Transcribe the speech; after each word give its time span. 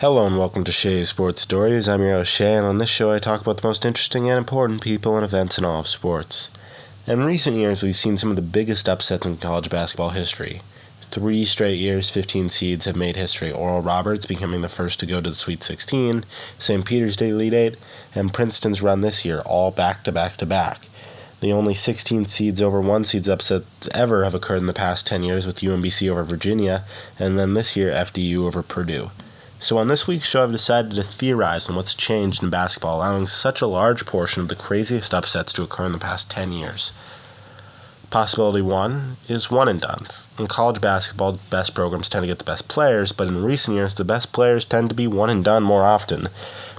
Hello 0.00 0.26
and 0.26 0.38
welcome 0.38 0.64
to 0.64 0.72
Shay's 0.72 1.10
Sports 1.10 1.42
Stories. 1.42 1.86
I'm 1.86 2.00
your 2.00 2.12
host 2.12 2.32
Shay, 2.32 2.54
and 2.54 2.64
on 2.64 2.78
this 2.78 2.88
show 2.88 3.12
I 3.12 3.18
talk 3.18 3.42
about 3.42 3.58
the 3.58 3.68
most 3.68 3.84
interesting 3.84 4.30
and 4.30 4.38
important 4.38 4.80
people 4.80 5.14
and 5.14 5.26
events 5.26 5.58
in 5.58 5.64
all 5.66 5.80
of 5.80 5.86
sports. 5.86 6.48
In 7.06 7.22
recent 7.22 7.58
years, 7.58 7.82
we've 7.82 7.94
seen 7.94 8.16
some 8.16 8.30
of 8.30 8.36
the 8.36 8.40
biggest 8.40 8.88
upsets 8.88 9.26
in 9.26 9.36
college 9.36 9.68
basketball 9.68 10.08
history. 10.08 10.62
Three 11.10 11.44
straight 11.44 11.78
years, 11.78 12.08
15 12.08 12.48
seeds 12.48 12.86
have 12.86 12.96
made 12.96 13.16
history. 13.16 13.52
Oral 13.52 13.82
Roberts 13.82 14.24
becoming 14.24 14.62
the 14.62 14.70
first 14.70 15.00
to 15.00 15.06
go 15.06 15.20
to 15.20 15.28
the 15.28 15.36
Sweet 15.36 15.62
16, 15.62 16.24
St. 16.58 16.84
Peter's 16.86 17.16
Day 17.16 17.28
Elite 17.28 17.52
Eight, 17.52 17.76
and 18.14 18.32
Princeton's 18.32 18.80
run 18.80 19.02
this 19.02 19.26
year, 19.26 19.40
all 19.40 19.70
back 19.70 20.02
to 20.04 20.12
back 20.12 20.38
to 20.38 20.46
back. 20.46 20.78
The 21.42 21.52
only 21.52 21.74
16 21.74 22.24
seeds 22.24 22.62
over 22.62 22.80
1 22.80 23.04
seeds 23.04 23.28
upsets 23.28 23.86
ever 23.92 24.24
have 24.24 24.34
occurred 24.34 24.62
in 24.62 24.66
the 24.66 24.72
past 24.72 25.06
10 25.06 25.22
years 25.24 25.46
with 25.46 25.60
UMBC 25.60 26.08
over 26.08 26.24
Virginia, 26.24 26.84
and 27.18 27.38
then 27.38 27.52
this 27.52 27.76
year 27.76 27.90
FDU 27.90 28.46
over 28.46 28.62
Purdue. 28.62 29.10
So, 29.62 29.76
on 29.76 29.88
this 29.88 30.06
week's 30.06 30.26
show, 30.26 30.42
I've 30.42 30.52
decided 30.52 30.94
to 30.94 31.02
theorize 31.02 31.68
on 31.68 31.76
what's 31.76 31.92
changed 31.92 32.42
in 32.42 32.48
basketball, 32.48 32.96
allowing 32.96 33.26
such 33.26 33.60
a 33.60 33.66
large 33.66 34.06
portion 34.06 34.40
of 34.40 34.48
the 34.48 34.56
craziest 34.56 35.12
upsets 35.12 35.52
to 35.52 35.62
occur 35.62 35.84
in 35.84 35.92
the 35.92 35.98
past 35.98 36.30
10 36.30 36.52
years. 36.52 36.92
Possibility 38.08 38.62
one 38.62 39.16
is 39.28 39.50
one 39.50 39.68
and 39.68 39.78
dones. 39.78 40.28
In 40.38 40.46
college 40.46 40.80
basketball, 40.80 41.32
the 41.32 41.50
best 41.50 41.74
programs 41.74 42.08
tend 42.08 42.22
to 42.22 42.26
get 42.26 42.38
the 42.38 42.44
best 42.44 42.68
players, 42.68 43.12
but 43.12 43.28
in 43.28 43.44
recent 43.44 43.76
years, 43.76 43.94
the 43.94 44.02
best 44.02 44.32
players 44.32 44.64
tend 44.64 44.88
to 44.88 44.94
be 44.94 45.06
one 45.06 45.28
and 45.28 45.44
done 45.44 45.62
more 45.62 45.84
often, 45.84 46.28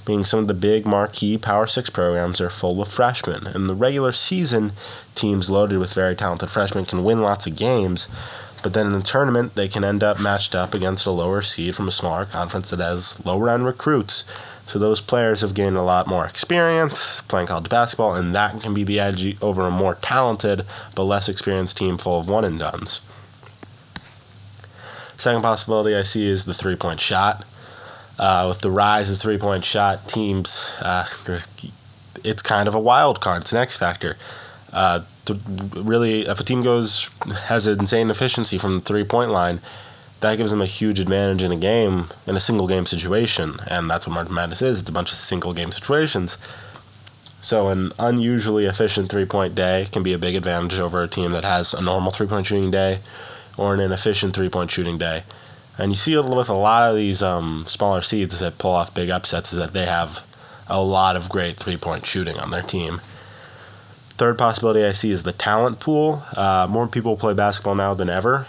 meaning 0.08 0.24
some 0.24 0.40
of 0.40 0.48
the 0.48 0.52
big 0.52 0.84
marquee 0.84 1.38
Power 1.38 1.68
6 1.68 1.88
programs 1.90 2.40
are 2.40 2.50
full 2.50 2.82
of 2.82 2.88
freshmen. 2.88 3.46
In 3.54 3.68
the 3.68 3.74
regular 3.76 4.10
season, 4.10 4.72
teams 5.14 5.48
loaded 5.48 5.78
with 5.78 5.94
very 5.94 6.16
talented 6.16 6.50
freshmen 6.50 6.84
can 6.84 7.04
win 7.04 7.22
lots 7.22 7.46
of 7.46 7.54
games, 7.54 8.08
but 8.62 8.72
then 8.72 8.86
in 8.86 8.92
the 8.92 9.02
tournament, 9.02 9.54
they 9.54 9.68
can 9.68 9.84
end 9.84 10.02
up 10.02 10.20
matched 10.20 10.54
up 10.54 10.74
against 10.74 11.06
a 11.06 11.10
lower 11.10 11.42
seed 11.42 11.74
from 11.74 11.88
a 11.88 11.92
smaller 11.92 12.24
conference 12.24 12.70
that 12.70 12.80
has 12.80 13.24
lower 13.24 13.48
end 13.48 13.66
recruits. 13.66 14.24
So 14.66 14.78
those 14.78 15.00
players 15.00 15.40
have 15.40 15.54
gained 15.54 15.76
a 15.76 15.82
lot 15.82 16.06
more 16.06 16.24
experience 16.24 17.20
playing 17.22 17.48
college 17.48 17.68
basketball, 17.68 18.14
and 18.14 18.34
that 18.34 18.60
can 18.62 18.72
be 18.72 18.84
the 18.84 19.00
edge 19.00 19.42
over 19.42 19.66
a 19.66 19.70
more 19.70 19.96
talented 19.96 20.64
but 20.94 21.04
less 21.04 21.28
experienced 21.28 21.76
team 21.76 21.98
full 21.98 22.18
of 22.18 22.28
one 22.28 22.44
and 22.44 22.58
dones. 22.58 23.00
Second 25.18 25.42
possibility 25.42 25.94
I 25.94 26.02
see 26.02 26.26
is 26.26 26.44
the 26.44 26.54
three 26.54 26.76
point 26.76 27.00
shot. 27.00 27.44
Uh, 28.18 28.46
with 28.48 28.60
the 28.60 28.70
rise 28.70 29.10
of 29.10 29.18
three 29.18 29.38
point 29.38 29.64
shot, 29.64 30.08
teams, 30.08 30.72
uh, 30.80 31.06
it's 32.24 32.42
kind 32.42 32.68
of 32.68 32.74
a 32.74 32.80
wild 32.80 33.20
card. 33.20 33.42
It's 33.42 33.52
an 33.52 33.58
X 33.58 33.76
factor. 33.76 34.16
Uh, 34.72 35.02
really, 35.74 36.22
if 36.22 36.40
a 36.40 36.44
team 36.44 36.62
goes 36.62 37.08
has 37.46 37.66
an 37.66 37.80
insane 37.80 38.10
efficiency 38.10 38.58
from 38.58 38.74
the 38.74 38.80
three 38.80 39.04
point 39.04 39.30
line, 39.30 39.60
that 40.20 40.36
gives 40.36 40.50
them 40.50 40.62
a 40.62 40.66
huge 40.66 41.00
advantage 41.00 41.42
in 41.42 41.52
a 41.52 41.56
game 41.56 42.06
in 42.26 42.36
a 42.36 42.40
single 42.40 42.68
game 42.68 42.86
situation, 42.86 43.54
and 43.68 43.90
that's 43.90 44.06
what 44.06 44.14
March 44.14 44.30
Madness 44.30 44.62
is. 44.62 44.80
It's 44.80 44.88
a 44.88 44.92
bunch 44.92 45.10
of 45.10 45.16
single 45.16 45.52
game 45.52 45.72
situations. 45.72 46.38
So 47.40 47.68
an 47.68 47.90
unusually 47.98 48.66
efficient 48.66 49.10
three 49.10 49.24
point 49.24 49.56
day 49.56 49.88
can 49.90 50.04
be 50.04 50.12
a 50.12 50.18
big 50.18 50.36
advantage 50.36 50.78
over 50.78 51.02
a 51.02 51.08
team 51.08 51.32
that 51.32 51.44
has 51.44 51.74
a 51.74 51.82
normal 51.82 52.12
three 52.12 52.28
point 52.28 52.46
shooting 52.46 52.70
day 52.70 53.00
or 53.58 53.74
an 53.74 53.80
inefficient 53.80 54.34
three 54.34 54.48
point 54.48 54.70
shooting 54.70 54.96
day. 54.96 55.24
And 55.76 55.90
you 55.90 55.96
see 55.96 56.16
with 56.16 56.48
a 56.48 56.54
lot 56.54 56.88
of 56.88 56.96
these 56.96 57.22
um, 57.22 57.64
smaller 57.66 58.02
seeds 58.02 58.38
that 58.38 58.58
pull 58.58 58.70
off 58.70 58.94
big 58.94 59.10
upsets 59.10 59.52
is 59.52 59.58
that 59.58 59.72
they 59.72 59.86
have 59.86 60.24
a 60.68 60.80
lot 60.80 61.16
of 61.16 61.28
great 61.28 61.56
three 61.56 61.76
point 61.76 62.06
shooting 62.06 62.38
on 62.38 62.50
their 62.50 62.62
team. 62.62 63.00
Third 64.22 64.38
possibility 64.38 64.84
I 64.84 64.92
see 64.92 65.10
is 65.10 65.24
the 65.24 65.32
talent 65.32 65.80
pool. 65.80 66.22
Uh, 66.36 66.68
more 66.70 66.86
people 66.86 67.16
play 67.16 67.34
basketball 67.34 67.74
now 67.74 67.92
than 67.92 68.08
ever. 68.08 68.46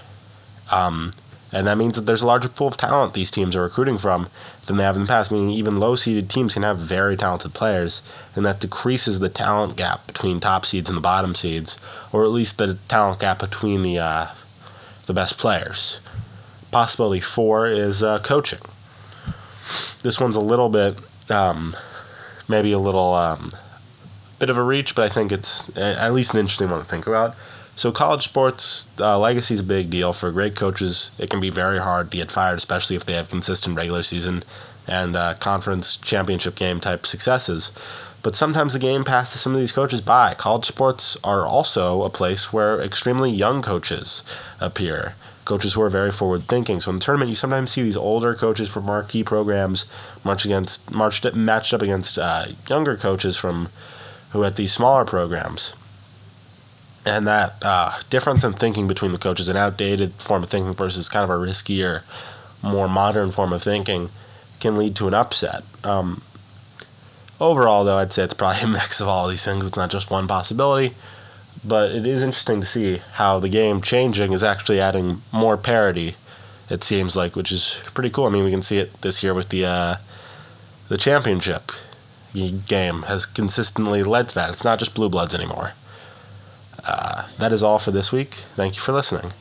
Um, 0.71 1.13
and 1.51 1.65
that 1.65 1.79
means 1.79 1.95
that 1.95 2.01
there's 2.01 2.21
a 2.21 2.27
larger 2.27 2.47
pool 2.47 2.67
of 2.67 2.77
talent 2.77 3.15
these 3.15 3.31
teams 3.31 3.55
are 3.55 3.63
recruiting 3.63 3.97
from 3.97 4.27
than 4.67 4.77
they 4.77 4.83
have 4.83 4.95
in 4.95 5.01
the 5.01 5.07
past, 5.07 5.31
meaning 5.31 5.49
even 5.49 5.79
low 5.79 5.95
seeded 5.95 6.29
teams 6.29 6.53
can 6.53 6.61
have 6.61 6.77
very 6.77 7.17
talented 7.17 7.55
players, 7.55 8.03
and 8.35 8.45
that 8.45 8.59
decreases 8.59 9.19
the 9.19 9.29
talent 9.29 9.75
gap 9.75 10.05
between 10.05 10.39
top 10.39 10.63
seeds 10.63 10.89
and 10.89 10.95
the 10.95 11.01
bottom 11.01 11.33
seeds, 11.33 11.79
or 12.11 12.23
at 12.23 12.29
least 12.29 12.59
the 12.59 12.75
talent 12.87 13.19
gap 13.19 13.39
between 13.39 13.81
the, 13.81 13.97
uh, 13.97 14.27
the 15.07 15.13
best 15.13 15.39
players. 15.39 15.99
Possibility 16.69 17.19
four 17.19 17.65
is 17.65 18.03
uh, 18.03 18.19
coaching. 18.19 18.61
This 20.03 20.19
one's 20.19 20.35
a 20.35 20.39
little 20.39 20.69
bit, 20.69 20.99
um, 21.31 21.75
maybe 22.47 22.73
a 22.73 22.77
little 22.77 23.15
um, 23.15 23.49
bit 24.43 24.49
of 24.49 24.57
a 24.57 24.61
reach, 24.63 24.93
but 24.93 25.05
I 25.05 25.07
think 25.07 25.31
it's 25.31 25.75
at 25.77 26.13
least 26.13 26.33
an 26.33 26.41
interesting 26.41 26.69
one 26.69 26.79
to 26.79 26.85
think 26.85 27.07
about. 27.07 27.33
So, 27.77 27.93
college 27.93 28.25
sports 28.25 28.87
uh, 28.99 29.17
legacy 29.17 29.53
is 29.53 29.61
a 29.61 29.63
big 29.63 29.89
deal 29.89 30.11
for 30.11 30.29
great 30.33 30.53
coaches. 30.53 31.11
It 31.17 31.29
can 31.29 31.39
be 31.39 31.49
very 31.49 31.79
hard 31.79 32.11
to 32.11 32.17
get 32.17 32.29
fired, 32.29 32.57
especially 32.57 32.97
if 32.97 33.05
they 33.05 33.13
have 33.13 33.29
consistent 33.29 33.77
regular 33.77 34.03
season 34.03 34.43
and 34.85 35.15
uh, 35.15 35.35
conference 35.35 35.95
championship 35.95 36.55
game 36.55 36.81
type 36.81 37.07
successes. 37.07 37.71
But 38.21 38.35
sometimes 38.35 38.73
the 38.73 38.79
game 38.79 39.05
passes 39.05 39.39
some 39.39 39.53
of 39.53 39.61
these 39.61 39.71
coaches 39.71 40.01
by. 40.01 40.33
College 40.33 40.65
sports 40.65 41.15
are 41.23 41.45
also 41.45 42.03
a 42.03 42.09
place 42.09 42.51
where 42.51 42.81
extremely 42.81 43.31
young 43.31 43.61
coaches 43.61 44.23
appear, 44.59 45.15
coaches 45.45 45.73
who 45.73 45.81
are 45.83 45.89
very 45.89 46.11
forward 46.11 46.43
thinking. 46.43 46.81
So 46.81 46.91
in 46.91 46.97
the 46.97 47.05
tournament, 47.05 47.29
you 47.29 47.35
sometimes 47.37 47.71
see 47.71 47.81
these 47.81 47.95
older 47.95 48.35
coaches 48.35 48.67
from 48.67 48.85
marquee 48.85 49.23
programs 49.23 49.85
march 50.25 50.43
against, 50.43 50.91
marched, 50.91 51.33
matched 51.33 51.73
up 51.73 51.81
against 51.81 52.19
uh, 52.19 52.47
younger 52.67 52.97
coaches 52.97 53.37
from 53.37 53.69
who 54.33 54.43
at 54.43 54.55
these 54.55 54.73
smaller 54.73 55.05
programs. 55.05 55.73
And 57.05 57.27
that 57.27 57.55
uh, 57.61 57.99
difference 58.09 58.43
in 58.43 58.53
thinking 58.53 58.87
between 58.87 59.11
the 59.11 59.17
coaches, 59.17 59.47
an 59.47 59.57
outdated 59.57 60.13
form 60.13 60.43
of 60.43 60.49
thinking 60.49 60.73
versus 60.73 61.07
kind 61.07 61.23
of 61.23 61.29
a 61.29 61.33
riskier, 61.33 62.01
more 62.63 62.89
modern 62.89 63.29
form 63.31 63.53
of 63.53 63.61
thinking, 63.61 64.09
can 64.59 64.77
lead 64.77 64.95
to 64.95 65.07
an 65.07 65.13
upset. 65.13 65.63
Um, 65.83 66.23
overall, 67.39 67.83
though, 67.83 67.97
I'd 67.97 68.13
say 68.13 68.23
it's 68.23 68.33
probably 68.33 68.61
a 68.63 68.67
mix 68.67 69.01
of 69.01 69.07
all 69.07 69.27
these 69.27 69.45
things. 69.45 69.65
It's 69.65 69.77
not 69.77 69.91
just 69.91 70.09
one 70.09 70.27
possibility, 70.27 70.95
but 71.63 71.91
it 71.91 72.07
is 72.07 72.23
interesting 72.23 72.61
to 72.61 72.67
see 72.67 73.01
how 73.13 73.39
the 73.39 73.49
game 73.49 73.81
changing 73.81 74.33
is 74.33 74.43
actually 74.43 74.79
adding 74.79 75.21
more 75.31 75.57
parity. 75.57 76.15
It 76.69 76.83
seems 76.83 77.15
like, 77.15 77.35
which 77.35 77.51
is 77.51 77.79
pretty 77.93 78.09
cool. 78.09 78.25
I 78.25 78.29
mean, 78.29 78.45
we 78.45 78.51
can 78.51 78.61
see 78.61 78.79
it 78.79 78.93
this 79.01 79.21
year 79.21 79.33
with 79.33 79.49
the 79.49 79.65
uh, 79.65 79.95
the 80.87 80.97
championship 80.97 81.71
game 82.33 83.03
has 83.03 83.25
consistently 83.25 84.03
led 84.03 84.29
to 84.29 84.35
that. 84.35 84.49
It's 84.49 84.63
not 84.63 84.79
just 84.79 84.95
blue 84.95 85.09
bloods 85.09 85.35
anymore. 85.35 85.73
Uh, 86.87 87.27
that 87.37 87.53
is 87.53 87.63
all 87.63 87.79
for 87.79 87.91
this 87.91 88.11
week. 88.11 88.29
Thank 88.55 88.75
you 88.75 88.81
for 88.81 88.91
listening. 88.91 89.31